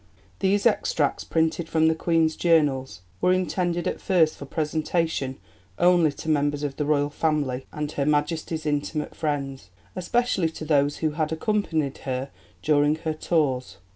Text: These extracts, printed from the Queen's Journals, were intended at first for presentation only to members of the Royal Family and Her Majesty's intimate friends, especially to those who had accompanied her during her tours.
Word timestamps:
These 0.39 0.65
extracts, 0.65 1.23
printed 1.23 1.69
from 1.69 1.87
the 1.87 1.93
Queen's 1.93 2.35
Journals, 2.35 3.01
were 3.21 3.31
intended 3.31 3.87
at 3.87 4.01
first 4.01 4.35
for 4.35 4.45
presentation 4.45 5.37
only 5.77 6.11
to 6.13 6.27
members 6.27 6.63
of 6.63 6.75
the 6.77 6.85
Royal 6.85 7.11
Family 7.11 7.67
and 7.71 7.91
Her 7.91 8.05
Majesty's 8.07 8.65
intimate 8.65 9.13
friends, 9.13 9.69
especially 9.95 10.49
to 10.49 10.65
those 10.65 10.97
who 11.05 11.11
had 11.11 11.31
accompanied 11.31 11.99
her 11.99 12.31
during 12.63 12.95
her 12.95 13.13
tours. 13.13 13.77